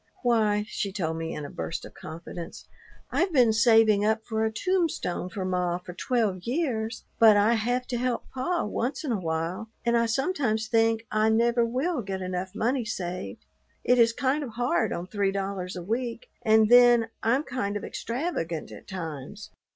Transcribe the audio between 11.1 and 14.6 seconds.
I never will get enough money saved. It is kind of